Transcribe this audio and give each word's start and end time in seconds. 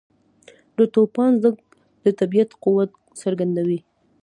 •د 0.77 0.79
توپان 0.93 1.31
ږغ 1.43 1.55
د 2.03 2.05
طبیعت 2.19 2.49
قوت 2.63 2.91
څرګندوي. 3.21 3.79